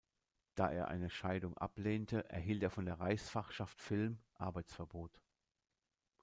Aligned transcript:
Da 0.55 0.71
er 0.71 0.87
eine 0.87 1.11
Scheidung 1.11 1.55
ablehnte, 1.59 2.27
erhielt 2.27 2.63
er 2.63 2.71
von 2.71 2.85
der 2.87 2.99
Reichsfachschaft 2.99 3.79
Film 3.79 4.17
Arbeitsverbot. 4.33 5.21